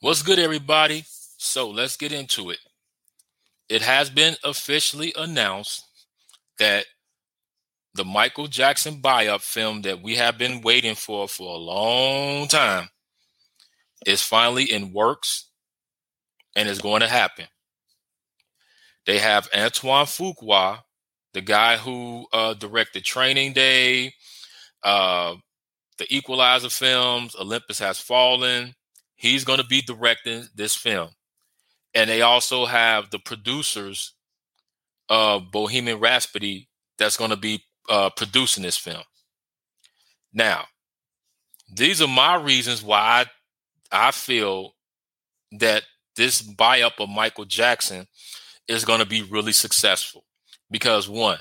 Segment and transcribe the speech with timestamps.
[0.00, 1.04] What's good, everybody?
[1.38, 2.58] So let's get into it.
[3.70, 5.86] It has been officially announced
[6.58, 6.84] that
[7.94, 12.90] the Michael Jackson biopic film that we have been waiting for for a long time
[14.04, 15.48] is finally in works
[16.54, 17.46] and is going to happen.
[19.06, 20.80] They have Antoine Fuqua,
[21.32, 24.12] the guy who uh, directed Training Day,
[24.82, 25.36] uh,
[25.96, 28.74] the Equalizer films, Olympus Has Fallen.
[29.16, 31.10] He's going to be directing this film.
[31.94, 34.12] And they also have the producers
[35.08, 39.02] of Bohemian Rhapsody that's going to be uh, producing this film.
[40.32, 40.66] Now,
[41.72, 43.26] these are my reasons why
[43.92, 44.74] I, I feel
[45.52, 45.84] that
[46.16, 48.06] this biopic of Michael Jackson
[48.68, 50.24] is going to be really successful.
[50.70, 51.38] Because one,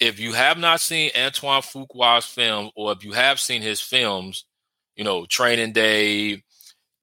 [0.00, 4.44] if you have not seen Antoine Fuqua's film, or if you have seen his films,
[4.96, 6.42] you know, Training Day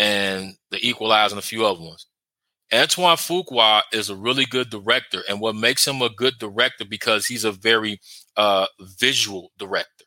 [0.00, 2.06] and The Equalizer and a few other ones,
[2.72, 5.22] Antoine Fuqua is a really good director.
[5.28, 8.00] And what makes him a good director because he's a very
[8.36, 8.66] uh,
[8.98, 10.04] visual director.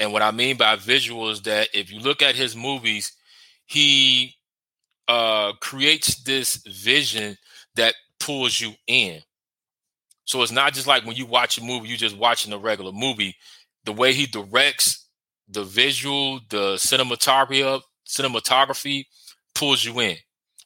[0.00, 3.12] And what I mean by visual is that if you look at his movies,
[3.66, 4.34] he
[5.06, 7.36] uh, creates this vision
[7.76, 9.20] that pulls you in.
[10.24, 12.92] So it's not just like when you watch a movie, you're just watching a regular
[12.92, 13.36] movie.
[13.84, 15.06] The way he directs
[15.48, 17.82] the visual, the cinematography of
[18.12, 19.06] cinematography
[19.54, 20.16] pulls you in.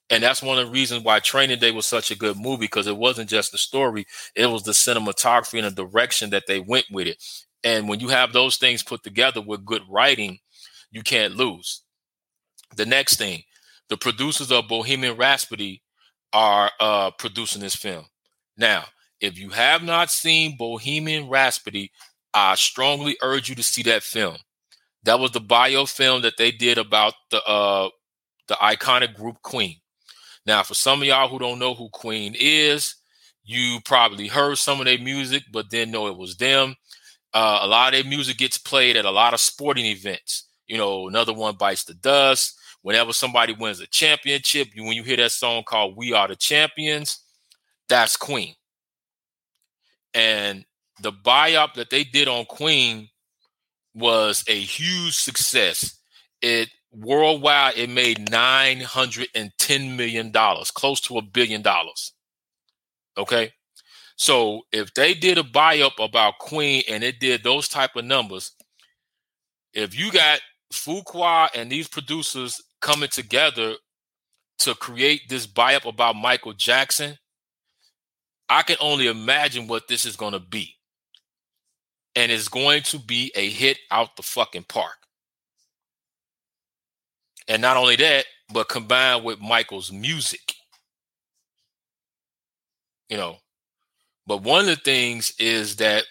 [0.08, 2.86] And that's one of the reasons why Training Day was such a good movie because
[2.86, 6.86] it wasn't just the story, it was the cinematography and the direction that they went
[6.90, 7.22] with it.
[7.64, 10.38] And when you have those things put together with good writing,
[10.92, 11.82] you can't lose.
[12.76, 13.42] The next thing,
[13.88, 15.82] the producers of Bohemian Rhapsody
[16.32, 18.04] are uh, producing this film.
[18.56, 18.84] Now,
[19.20, 21.90] if you have not seen Bohemian Rhapsody,
[22.34, 24.36] I strongly urge you to see that film.
[25.06, 27.88] That was the biofilm that they did about the uh,
[28.48, 29.76] the iconic group Queen.
[30.44, 32.96] Now, for some of y'all who don't know who Queen is,
[33.44, 36.74] you probably heard some of their music, but didn't know it was them.
[37.32, 40.48] Uh, a lot of their music gets played at a lot of sporting events.
[40.66, 42.58] You know, another one bites the dust.
[42.82, 46.36] Whenever somebody wins a championship, you, when you hear that song called "We Are the
[46.36, 47.20] Champions,"
[47.88, 48.54] that's Queen.
[50.14, 50.64] And
[51.00, 53.08] the biopic that they did on Queen
[53.96, 55.98] was a huge success.
[56.42, 62.12] It worldwide it made 910 million dollars close to a billion dollars.
[63.18, 63.52] Okay?
[64.16, 68.52] So if they did a biopic about queen and it did those type of numbers
[69.76, 70.40] if you got
[70.72, 73.74] fuqua and these producers coming together
[74.58, 77.16] to create this biopic about michael jackson
[78.48, 80.75] i can only imagine what this is going to be
[82.16, 84.96] and it's going to be a hit out the fucking park
[87.48, 90.54] and not only that, but combined with Michael's music.
[93.08, 93.36] You know,
[94.26, 96.04] but one of the things is that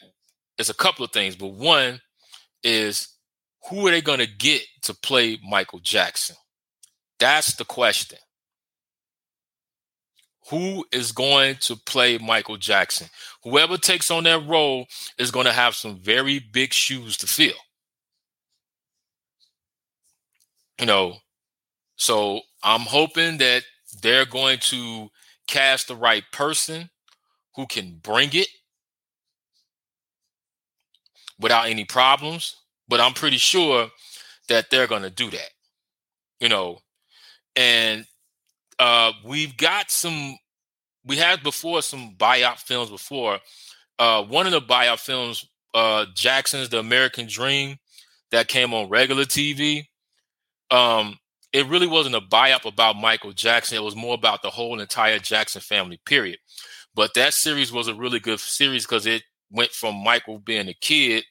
[0.58, 2.00] it's a couple of things, but one
[2.64, 3.10] is
[3.70, 6.38] who are they going to get to play Michael Jackson?
[7.20, 8.20] That's the question.
[10.50, 13.08] Who is going to play Michael Jackson?
[13.44, 14.86] Whoever takes on that role
[15.18, 17.54] is going to have some very big shoes to fill.
[20.80, 21.18] You know,
[21.96, 23.64] so I'm hoping that
[24.02, 25.10] they're going to
[25.48, 26.90] cast the right person
[27.56, 28.50] who can bring it
[31.40, 32.56] without any problems.
[32.88, 33.90] But I'm pretty sure
[34.48, 35.50] that they're going to do that,
[36.40, 36.80] you know.
[37.56, 38.06] And
[38.80, 40.38] uh, we've got some,
[41.06, 43.40] we had before some biopic films before.
[43.97, 47.78] Uh, one of the biopic films, uh, Jackson's The American Dream,
[48.31, 49.85] that came on regular TV.
[50.72, 51.18] Um,
[51.53, 53.78] it really wasn't a biopic about Michael Jackson.
[53.78, 56.40] It was more about the whole entire Jackson family, period.
[56.94, 60.74] But that series was a really good series because it went from Michael being a
[60.74, 61.24] kid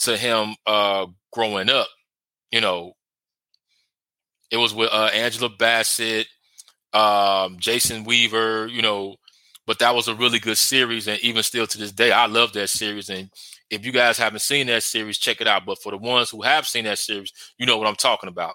[0.00, 1.88] to him uh, growing up.
[2.50, 2.92] You know,
[4.50, 6.28] it was with uh, Angela Bassett,
[6.98, 9.16] um, Jason Weaver, you know,
[9.66, 11.06] but that was a really good series.
[11.06, 13.08] And even still to this day, I love that series.
[13.08, 13.30] And
[13.70, 15.64] if you guys haven't seen that series, check it out.
[15.64, 18.54] But for the ones who have seen that series, you know what I'm talking about.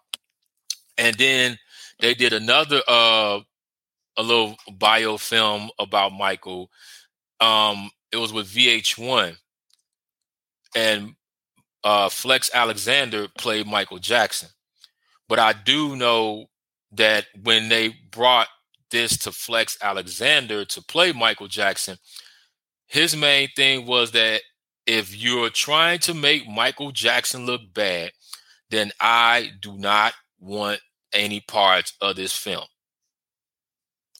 [0.97, 1.57] And then
[1.99, 3.39] they did another uh
[4.17, 6.69] a little bio film about Michael.
[7.39, 9.37] Um it was with VH1
[10.75, 11.15] and
[11.83, 14.49] uh Flex Alexander played Michael Jackson.
[15.29, 16.47] But I do know
[16.95, 18.47] that when they brought
[18.91, 21.97] this to Flex Alexander to play Michael Jackson,
[22.87, 24.41] his main thing was that
[24.85, 28.11] if you're trying to make Michael Jackson look bad,
[28.69, 30.79] then I do not want
[31.13, 32.65] any parts of this film.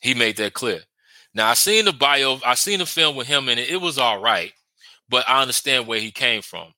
[0.01, 0.81] He made that clear.
[1.33, 3.69] Now I seen the bio, I seen the film with him and it.
[3.69, 4.51] It was all right,
[5.09, 6.73] but I understand where he came from.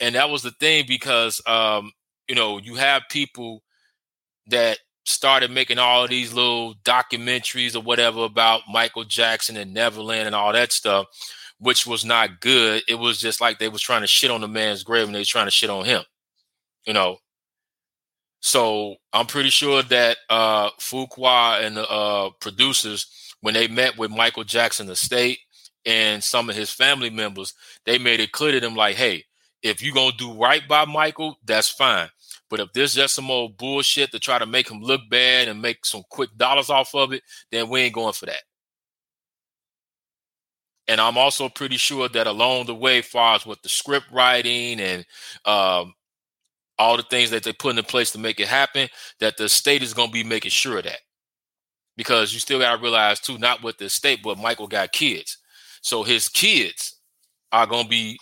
[0.00, 1.92] And that was the thing because um,
[2.28, 3.62] you know, you have people
[4.48, 4.78] that
[5.08, 10.52] started making all these little documentaries or whatever about Michael Jackson and Neverland and all
[10.52, 11.06] that stuff,
[11.58, 12.82] which was not good.
[12.88, 15.20] It was just like they was trying to shit on the man's grave and they
[15.20, 16.02] was trying to shit on him.
[16.86, 17.18] You know,
[18.40, 24.10] so I'm pretty sure that uh, Fuqua and the uh, producers, when they met with
[24.10, 25.38] Michael Jackson estate
[25.84, 29.24] and some of his family members, they made it clear to them like, hey,
[29.62, 32.08] if you're gonna do right by Michael, that's fine.
[32.50, 35.60] But if there's just some old bullshit to try to make him look bad and
[35.60, 38.42] make some quick dollars off of it, then we ain't going for that.
[40.86, 44.80] And I'm also pretty sure that along the way, far as with the script writing
[44.80, 45.04] and
[45.44, 45.92] um,
[46.78, 48.88] all the things that they put in place to make it happen,
[49.20, 51.00] that the state is going to be making sure of that.
[51.98, 55.36] Because you still got to realize, too, not with the state, but Michael got kids.
[55.82, 56.96] So his kids
[57.52, 58.18] are going to be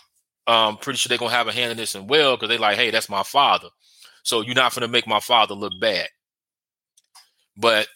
[0.47, 2.57] um, pretty sure they're going to have a hand in this and well because they
[2.57, 3.69] like, hey, that's my father.
[4.27, 6.09] So you're not going to make my father look bad.
[7.55, 7.87] But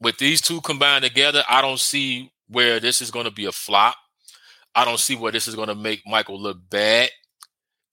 [0.00, 3.52] with these two combined together, I don't see where this is going to be a
[3.52, 3.96] flop.
[4.74, 7.08] I don't see where this is going to make Michael look bad.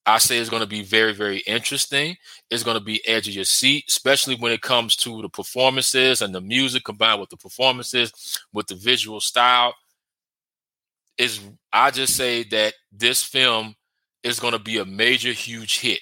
[0.06, 2.18] I say it's going to be very, very interesting.
[2.50, 6.22] It's going to be edge of your seat, especially when it comes to the performances
[6.22, 9.74] and the music combined with the performances, with the visual style.
[11.18, 11.40] Is
[11.72, 13.76] I just say that this film
[14.24, 16.00] is going to be a major, huge hit.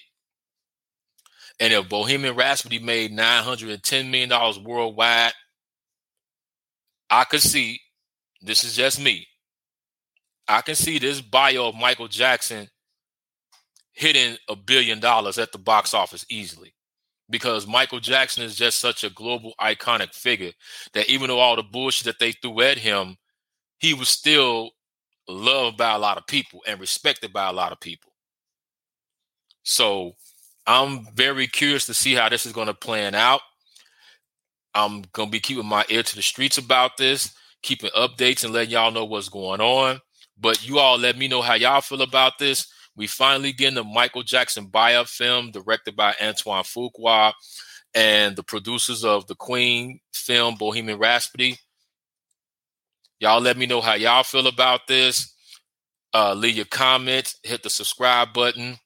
[1.60, 5.34] And if Bohemian Rhapsody made $910 million worldwide,
[7.10, 7.80] I could see
[8.42, 9.28] this is just me.
[10.48, 12.68] I can see this bio of Michael Jackson
[13.92, 16.74] hitting a billion dollars at the box office easily
[17.30, 20.52] because Michael Jackson is just such a global iconic figure
[20.94, 23.18] that even though all the bullshit that they threw at him,
[23.80, 24.72] he was still
[25.28, 28.12] loved by a lot of people and respected by a lot of people.
[29.64, 30.14] So
[30.68, 33.40] I'm very curious to see how this is going to plan out.
[34.76, 37.34] I'm going to be keeping my ear to the streets about this,
[37.64, 40.02] keeping updates and letting y'all know what's going on.
[40.38, 42.72] But you all let me know how y'all feel about this.
[42.96, 47.34] We finally getting the Michael Jackson biopic film directed by Antoine Fuqua
[47.96, 51.58] and the producers of the Queen film Bohemian Rhapsody.
[53.20, 55.34] Y'all let me know how y'all feel about this.
[56.14, 58.78] Uh, leave your comments, hit the subscribe button.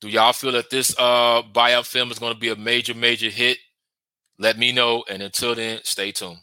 [0.00, 3.30] Do y'all feel that this uh biopic film is going to be a major, major
[3.30, 3.58] hit?
[4.38, 5.04] Let me know.
[5.08, 6.38] And until then, stay tuned.